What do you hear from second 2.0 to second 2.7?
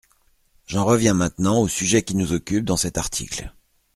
qui nous occupe